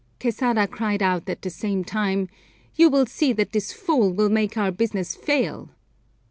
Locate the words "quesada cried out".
0.19-1.29